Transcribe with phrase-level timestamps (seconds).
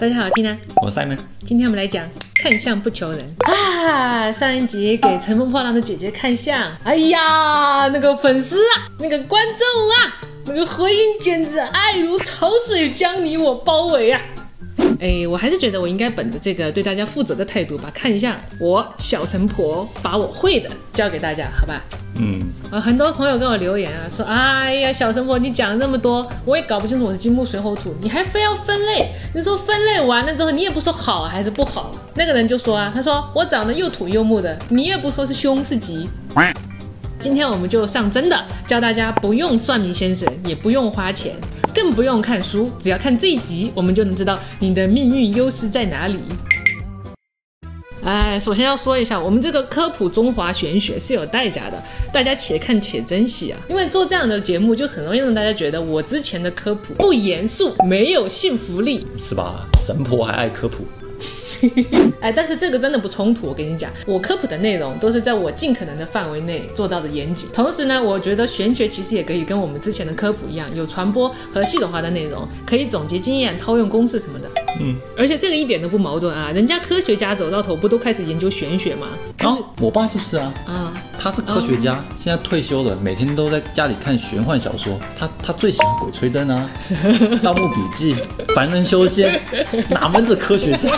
[0.00, 0.58] 大家好，听啊！
[0.82, 1.16] 我 Simon，
[1.46, 2.04] 今天我们来讲
[2.34, 4.32] 看相不求人啊。
[4.32, 9.60] 上一集给乘风破浪的姐姐看相，哎呀，那个粉丝啊，那个观众
[9.90, 14.20] 啊，那个回应简直爱如潮水，将你我包围啊！
[14.98, 21.80] 哎，我还是觉得我应该本着这个对大家负责的态度吧，看相，我小陈婆把我会的教给大家，好吧？
[22.16, 22.40] 嗯，
[22.70, 29.10] 啊，很多朋友跟我留言啊，说，哎呀，小神婆，你讲了那么多，我也搞不清楚我是金木水火土，你还非要分类？
[29.34, 31.90] 你说分类完了之后，你也不说好还是不好？
[32.14, 36.08] 那个人就说啊，他说我长得又土又木的，你也不说是凶是吉。
[37.20, 41.32] 今天我们就上真的，教大家不用算命先生，也不用花钱，
[41.74, 46.20] 更不用看书，只要看这一集，我们就能知道你的命运优势在哪里。
[48.04, 53.58] 哎，首先要说一下，我们这个科普中华玄学是有代价的，大家且看且珍惜啊！
[53.66, 59.66] 因为做这样的节目，就很容易让大家觉得我之前的科普不严肃，没有信服力，是吧？
[59.80, 60.84] 神婆还爱科普。
[62.20, 63.46] 哎，但是这个真的不冲突。
[63.46, 67.48] 我跟你讲，我科普的内容都是在我尽可能的范围内做到的严谨。
[67.52, 74.48] 同时呢，我觉得玄学其实也可以跟我们之前的科普一样，有传播和系统化的内容，可以总结经验、套用公式什么的。
[74.80, 76.50] 嗯，而且这个一点都不矛盾啊！
[76.52, 79.08] 人家科学家走到头不都开始研究玄学吗？
[79.38, 80.52] 啊，我爸就是啊。
[80.66, 80.93] 啊，
[81.24, 85.00] 他是科学家，现在退休了，每天都在家里看玄幻小说。
[85.18, 86.70] 他他最喜欢鬼吹灯啊，
[87.40, 88.14] 《盗墓笔记》，
[88.54, 89.40] 凡人修仙，
[89.88, 90.90] 哪门子科学家？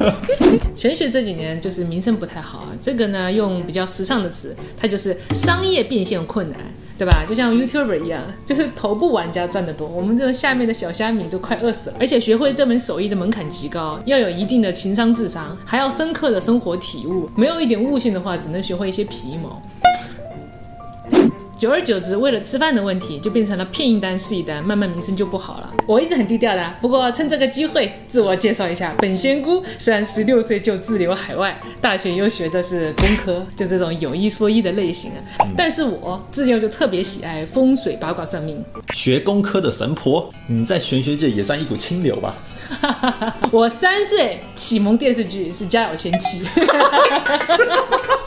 [0.74, 6.58] 玄学这几年就是名声不太好啊，这个呢用比较时尚的词，它就是商业变现困难，
[6.98, 7.24] 对吧？
[7.28, 11.96] 就像 YouTuber 一样，就是头部玩家赚得多，我们这种下面的小虾米都快饿死了。
[12.00, 19.62] 而且学会这门手艺的门槛极高，要有一定的情商智商，还要深刻的生活体悟，没有一点悟性的话，只能学会一些皮毛。
[21.58, 25.74] 久而久之，为了吃饭的问题，就变成了骗一单是一单，慢慢名声就不好了。
[25.88, 35.18] 我一直很低调的，不过趁这个机会自我介绍一下，本仙姑虽然十六岁就滞留海外，大学又学的是工科，就这种有一说一的类型啊，
[35.56, 38.64] 但是我自幼就特别喜爱风水八卦算命。
[38.94, 42.36] 学工科的神婆，你在玄学界也算一股清流吧？
[43.50, 46.44] 我三岁启蒙电视剧是《家有仙妻》。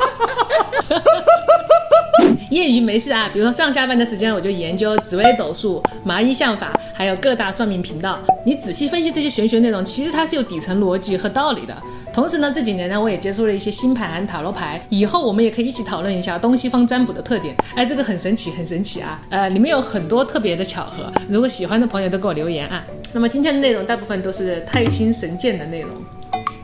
[2.62, 8.20] 业余没事啊，比如说上下班的时间，我就研究紫微斗数、麻衣相法，还有各大算命频道。
[8.46, 11.76] 你仔细分析这些玄学内容，其实它是有底层逻辑和道理的。
[12.14, 14.80] 同时呢，这几年呢，我也接触了一些星盘、塔罗牌。
[14.90, 17.56] 以后我们也可以一起讨论一下东西方占卜的特点。
[17.76, 19.20] 哎，这个很神奇，很神奇啊！
[19.30, 21.12] 呃，里面有很多特别的巧合。
[21.30, 22.86] 如果喜欢的朋友都给我留言啊。
[23.14, 25.90] 那么今天的内容大部分都是太清神剑的内容。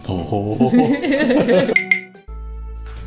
[0.06, 0.72] 哦。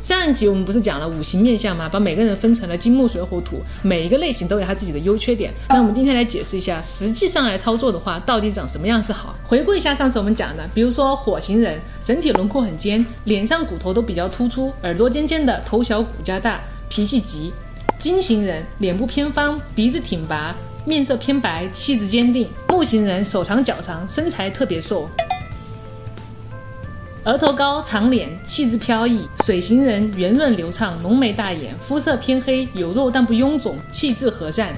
[0.01, 1.87] 上一集我们不是讲了五行面相吗？
[1.87, 5.53] 把每个人分成了金木水火土，每一个类型都有它自己的优缺点。
[5.69, 9.35] 那我们今天来解释一下，实际上来操作的话，到底长什么样是好？
[9.45, 16.59] 回顾一下上次我们讲的，比如说火星人，整体轮廓很尖，脸上骨头都比较突出，耳朵尖尖的，头小骨架大，
[16.89, 17.51] 脾气急；
[17.99, 25.07] 金型人，脸部偏方，鼻子挺拔，面色偏白，气质坚定；木型人，手长脚长，身材特别瘦。
[27.25, 34.73] 额头高，长脸，气质飘逸；水型人圆润流畅，浓眉大眼，肤色偏黑，有肉但不臃肿，气质和善。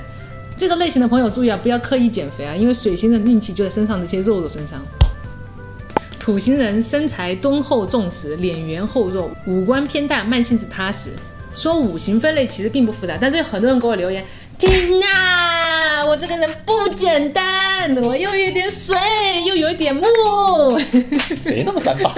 [0.58, 4.81] 这个类型的朋友注意啊，不要刻意减肥啊，因为水型的运气就在身上这些肉肉身上。
[6.20, 11.12] 土型人身材敦厚重实，脸圆厚肉，五官偏大，慢性子踏实。
[11.56, 14.24] 说五行分类其实并不复杂，但是有很多人给我留言，
[14.58, 15.43] 听啊，
[16.13, 18.96] 我这个人不简单，我又有点水，
[19.47, 20.78] 又有一点木。
[21.35, 22.12] 谁那么三八？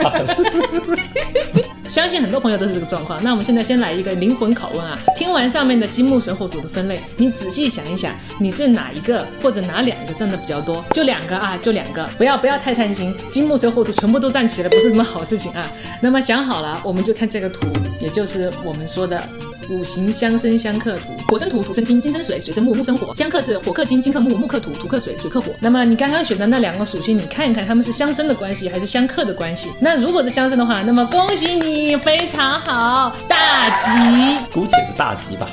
[1.87, 3.23] 相信很多朋友都是这个状况。
[3.23, 4.99] 那我们现在先来一个灵魂拷问啊！
[5.15, 10.83] 听完上面的金木水火土的分类，你仔细想一想，你是哪一个或者哪两个占的比较多？
[10.91, 15.71] 就两个啊，就两个，不要不要太贪心，金木水火土全部都占齐了，不是什么好事情啊。
[16.01, 17.65] 那么想好了，我们就看这个图，
[18.01, 19.23] 也就是我们说的。
[19.69, 23.13] 五行相生相克土，火生土，土生金，金生水，水生木，木生火。
[23.15, 25.51] 相克是火克金，金克木，木克土，土克水，水克火。
[25.59, 29.69] 那么你刚刚选的那两个属性，你看一看他们是相生的关系还是相克的关系？
[29.79, 34.37] 那如果是相生的话，那么恭喜你，非常好，大吉。
[34.53, 35.49] 姑且是大吉吧。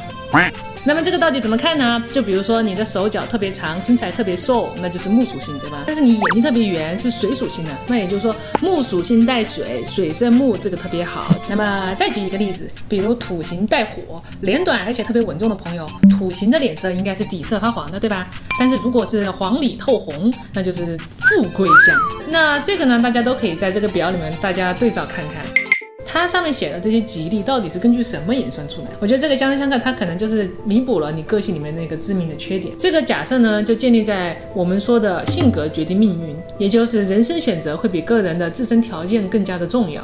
[0.84, 2.02] 那么这个到底怎么看呢？
[2.12, 5.84] 就比如说你的手脚特别长，身材特别瘦，那就是木属性，对吧？
[5.86, 11.32] 但是你眼睛特别圆，是水属性的，那也就是说木属性带水，水生木，这个特别好。
[11.48, 15.88] 那么再举一个例子，比如土型带火，脸短而且特别稳重的朋友，
[16.18, 18.28] 土型的脸色应该是底色发黄的，对吧？
[18.58, 21.96] 但是如果是黄里透红，那就是富贵相。
[22.28, 25.61] 那这个呢，大家都可以在这个表里面大家对照看看。
[26.04, 28.88] 它上面写的这些吉利到底是根据什么演算出来？
[29.00, 32.74] 我觉得这个相生相克，它可能就是弥补了你个性里面那个致命的缺点。
[32.78, 40.02] 这个假设呢，就建立在我们说的性格决定命运，也就是人生选择会比个人的自身条件更加的重要。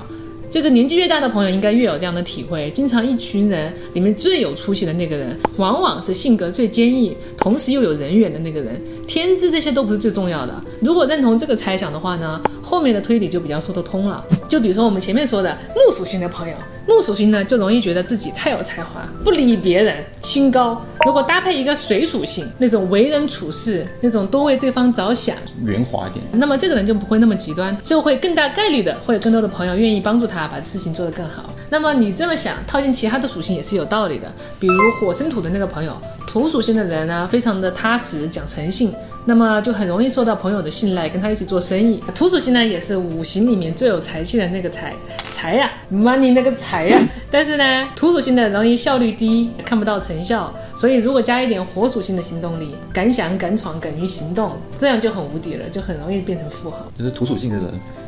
[0.50, 2.71] 这个年纪越大的朋友应该越有这样的体会。
[2.71, 8.81] 经常一群人里面最有出息的那个人，往往是性格最坚毅，同时又有人缘的那个人。
[9.06, 10.55] 天资这些都不是最重要的。
[10.81, 14.25] 如果认同这个猜想的话呢，后面的推理就比较说得通了。
[14.49, 16.55] 就比如说我们前面说的木属性的朋友，
[16.87, 20.83] 木属性呢就容易觉得自己太有才华，不理别人，清高。
[21.05, 31.50] 如果搭配一个水属性，那种为人处事，那种多为对方着想，圆滑一点，那么这个人就不会那么极端，就会更大概率的会有更多的朋友愿意帮助他把事情做得更好。
[31.70, 34.32] 那么你这么想，套进其他的属性也是有道理的。
[34.59, 38.93] 比如火生土的那个朋友，土属性的人呢，非常的踏实，讲诚信。
[39.25, 42.03] 那么就很容易受到朋友的信赖，跟他一起做生意。
[42.15, 44.94] 土属性呢，也是五行里面最有财气的那个财
[45.32, 46.99] 财呀，money 那个财呀。
[47.31, 50.50] 但是呢，土属性的容易效率低，看不到成效。
[50.75, 56.79] 所以如果加一点火属性的行动力，敢想敢闯，敢于行动，这样就很无敌了，就很容易变成富豪。
[56.97, 57.67] 就是土属性的人，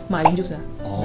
[0.08, 1.04] 马云就是哦，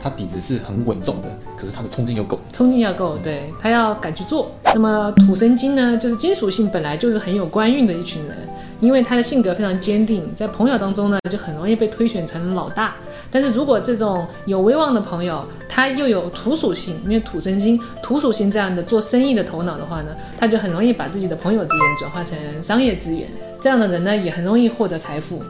[0.00, 4.50] 他底子是很稳重的，可是他的冲劲又够，冲劲要够，对他要敢去做。
[4.74, 8.36] 那么土生金呢，就是金属性本来就是很有官运的一群人。
[8.80, 12.94] 因为他的性格非常坚定，在朋友当中呢，就很容易被推选成老大。
[13.30, 23.28] 但是如果这种有威望的朋友，他又有土属性，因为土生金，土属性这样的做生意的头脑的话呢，他就很容易把自己的朋友资源转化成商业资源。
[23.60, 25.42] 这样的人呢，也很容易获得财富。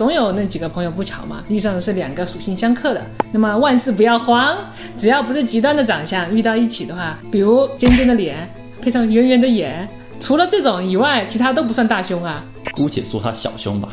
[0.00, 3.02] 总有那几个朋友不巧嘛，遇上的是两个属性相克的。
[3.32, 4.56] 那么万事不要慌，
[4.96, 8.48] 只要不是极端的长相，遇到一起的话，比如尖尖的脸
[8.80, 9.86] 配上圆圆的眼。
[10.18, 12.42] 除了这种以外，其他都不算大凶啊。
[12.72, 13.90] 姑且说他小凶吧。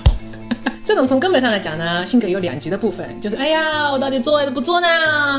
[0.86, 4.88] 这种从根本上来讲呢，性格有两极的部分，就是哎呀，我到底做还是不做呢？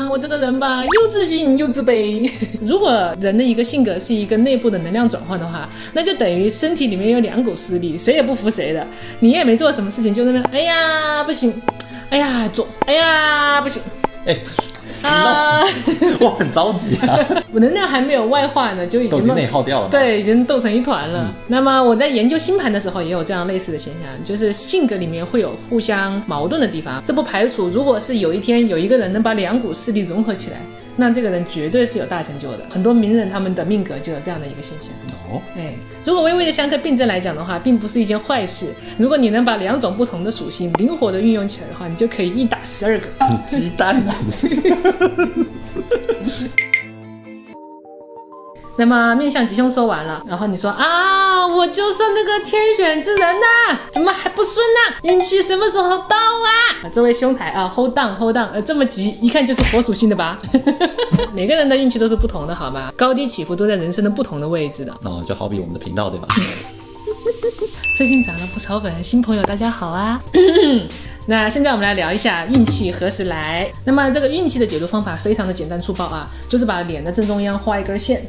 [0.09, 2.29] 我这个人吧，又自信又自卑。
[2.61, 8.85] 如果人的一个性格是一个内部的能量转换的话，那就等于身体里面有两股势力，谁也不服谁的。
[9.19, 11.53] 你也没做什么事情，就那么哎呀不行，
[12.09, 13.81] 哎呀做，哎呀不行，
[14.25, 14.37] 哎。
[15.07, 15.61] 啊，
[16.19, 17.17] 我很着急啊！
[17.53, 19.89] 我能量还没有外化呢，就已经内耗掉了。
[19.89, 21.33] 对，已经斗成一团了。
[21.47, 27.01] 那么我在研究星盘的时候，也有这样类似的现象，就是性格里面会有互相矛盾的地方。
[27.05, 30.57] 这不排除，如果是有一天有一个人能把两股势力融合起来。
[30.95, 34.91] 那这个人绝对是有大成就的，很多名人他们的命格就有这样的一个现象。
[35.31, 35.73] 哦，哎，
[36.03, 38.65] 如果微微的相克病症来讲的话，并不是一件坏事。
[38.97, 43.07] 如果你能把两种不同的属性灵活的运用起来的话，你就可以一打十二个。
[43.31, 44.13] 你鸡蛋呢？
[48.77, 54.95] 那么面相吉凶说完了，然后你说啊，我就是那个天选之人呐，怎么还不顺呢？
[55.03, 56.87] 运气什么时候到啊？
[56.93, 60.39] 这位兄台啊，hold down，Hold down，呃，这么急，一看就是火属性的吧？
[61.35, 62.93] 每个人的运气都是不同的，好吧？
[62.95, 64.93] 高低起伏都在人生的不同的位置的。
[65.03, 66.27] 哦，就好比我们的频道对吧？
[67.97, 70.17] 最近涨了不少粉，新朋友大家好啊。
[71.29, 73.69] 那现在我们来聊一下运气何时来。
[73.85, 78.19] 那么这个运气的解读方法非常的简单粗暴啊，就是把脸的正中央画一根线，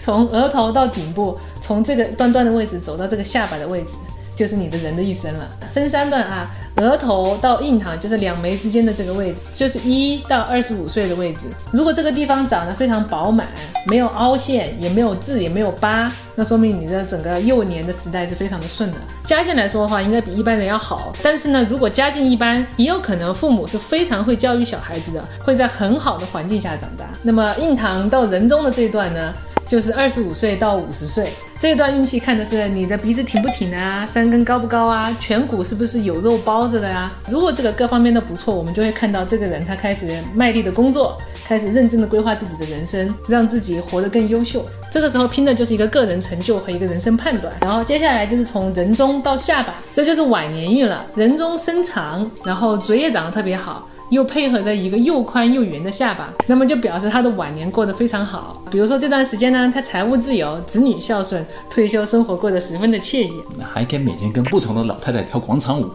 [0.00, 3.88] 从额头到顶部，从这个端端的位置走到这个下巴的位置。
[4.38, 11.48] 就是你的人的一生了，分三段啊，额头到印堂就是两眉之间的这个位置，就是一到二十五岁的位置。
[11.72, 13.48] 如果这个地方长得非常饱满，
[13.88, 18.98] 没有凹陷，也没有痣，也没有疤，那说明你的整个幼年的时代是非常的顺的。
[19.24, 21.12] 家境来说的话，应该比一般人要好。
[21.20, 27.06] 但是呢，如果家境一般，也有可能父母是非常会教育小孩子的，会在很好的环境下长大。
[27.24, 29.34] 那么印堂到人中的这段呢？
[29.68, 37.10] 就是二十五岁到五十岁这段运气，看的是你的鼻子挺不挺啊，山根高不高啊，颧骨是不是有肉包着的呀？
[37.28, 44.64] 如果这个各方面都不错，我们就会看到这个人他开始卖力的工作，开始认真的规划自己的人生，让自己活得更优秀。
[44.90, 47.52] 这个时候拼的就是一个个人成就和一个人生判断。
[47.60, 51.04] 然后接下来就是从人中到下巴，这就是晚年运了。
[51.16, 53.88] 人中身长，然后嘴也长得特别好。
[54.10, 58.57] 又配合着一个又宽又圆的下巴，那么就表示他的晚年过得非常好。
[58.70, 63.32] 比如说这段时间呢，他财务自由，子女孝顺，退休生活过得十分的惬意。
[63.58, 65.86] 那还可以每天跟不同的老太太跳广场舞。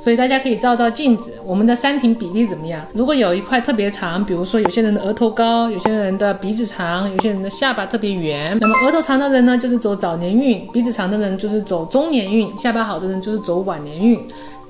[0.00, 2.84] 所以大家可以照照镜子，我们的三庭比例怎么样？
[2.92, 14.18] 如果有一块特别长，比如说有些人的额头高，有些人的鼻子长，有些人的下巴特别圆，那么额头长的人呢，就是走早年运；鼻子长的人就是走中年运；下巴好的人就是走晚年运。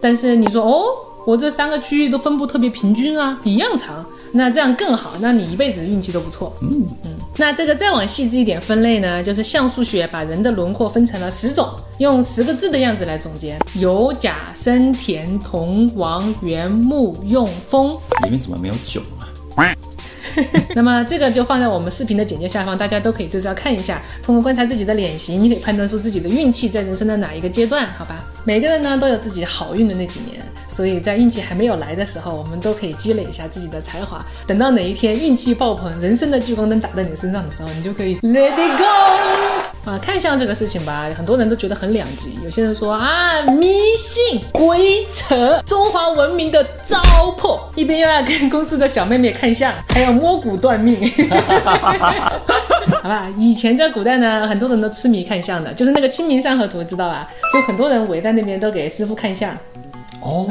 [0.00, 0.84] 但是你说哦？
[1.24, 6.54] 我这三个区域都分布特别平均啊，一样长，那这样更好，那你一辈子运气都不错。
[6.62, 7.10] 嗯嗯。
[7.36, 17.92] 那这个再往细致一点分类呢，就是像素学把人的轮廓分成了十种，用十个字的样子来总结：有甲生田同王元木用风。
[18.24, 19.00] 里面怎么没有酒
[19.56, 19.74] 啊？
[20.74, 24.00] 那么这个就放在我们视频的简介下方，大家都可以对照看一下。
[24.22, 28.18] 通过观察自己的脸型，你可以判断出自己的运气在人生的哪一个阶段，好吧？
[28.44, 34.18] 每个人呢都有自己好运的那几年，所以在运气还没有来的时候，我们都可以积累一下自己的才华。
[34.46, 39.98] 等到哪一天运气爆棚，人生的聚光灯打在你身上的时候，你就可以 let it go 啊！
[40.00, 42.34] 看相这个事情吧，很多人都觉得很两极。
[42.42, 46.98] 有些人说啊，迷信、鬼扯，中华文明的糟
[47.36, 47.60] 粕。
[47.74, 50.96] 一边又要跟公司的小妹妹看相，还要摸骨断命。
[53.02, 57.28] 好吧，以前在古代呢，很多人都痴迷看相的，就是那个《清明上河图》，知道吧？
[57.52, 59.54] 就很多人围在那边都给师傅看相。
[60.20, 60.46] 哦，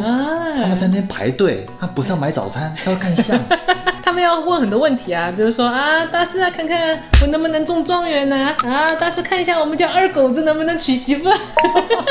[0.57, 3.39] 他们在那边排队，他不是要买早餐，是要看相。
[4.03, 8.53] 他们要问很多问题啊，比如说啊，大师啊，看看我能不能中状元呢？
[8.67, 11.29] 啊，大师看一下我们家二狗子能不能娶媳妇。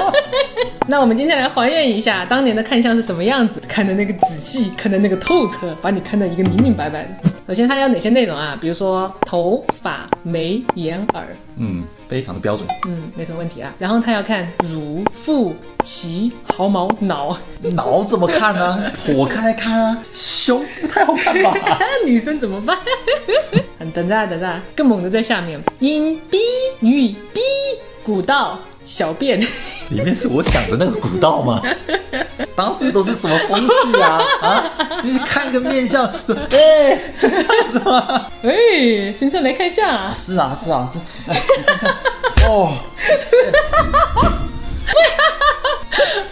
[0.88, 7.29] 那我们今天来还原一下当年的看相是什么样子，看的那个仔细，看的那个透彻，把你看得一个明明白白的。
[7.50, 8.56] 首先，它要哪些内容啊？
[8.60, 11.26] 比如说头发、眉、眼、耳，
[11.56, 13.74] 嗯，非常的标准，嗯，没什么问题啊。
[13.76, 15.52] 然后他要看乳、腹、
[15.84, 17.36] 脐、毫毛、脑，
[17.72, 18.92] 脑怎么看呢？
[19.04, 21.76] 剖开看啊，胸不太好看吧？
[22.06, 22.78] 女生怎么办？
[23.92, 26.38] 等着啊，等着啊，更猛的在下面，阴、逼、
[26.78, 27.40] 女逼、
[28.04, 29.40] 古道、小便。
[29.90, 31.60] 里面是我想的那个古道吗？
[32.56, 34.22] 当时都是什么风气啊？
[34.42, 34.70] 啊，
[35.02, 36.98] 你看个面相，说哎，
[37.70, 38.26] 什么？
[38.42, 40.12] 哎，先生来看相啊？
[40.14, 41.00] 是啊，是啊，这
[42.46, 42.72] 哦，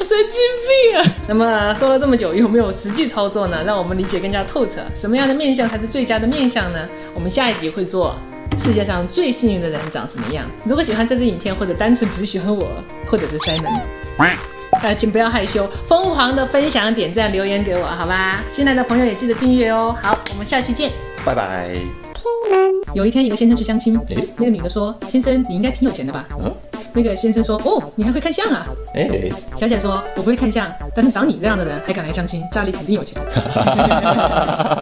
[0.01, 1.05] 神经病啊！
[1.27, 3.63] 那么说了这么久，有没有实际操作呢？
[3.65, 4.83] 让我们理解更加透彻。
[4.95, 6.87] 什么样的面相才是最佳的面相呢？
[7.15, 8.15] 我们下一集会做。
[8.59, 10.45] 世界上最幸运的人长什么样？
[10.65, 12.69] 如果喜欢这支影片，或者单纯只喜欢我，
[13.07, 13.81] 或者是 Simon，
[14.83, 18.43] 呃，请不要害羞，疯狂的分享、点赞、留言给我，好吧？
[18.49, 19.97] 新来的朋友也记得订阅哦。
[20.03, 20.91] 好，我们下期见，
[21.25, 21.71] 拜拜。
[22.95, 23.99] 有一天，一个先生去相亲，
[24.37, 26.27] 那个女的说：“先生，你应该挺有钱的吧？”
[26.93, 29.09] 那个先生说：“哦，你还会看相啊？”哎，
[29.57, 33.17] 小姐说：“我不会看相，但是长你这样的人还敢来相亲，家里肯定有钱。”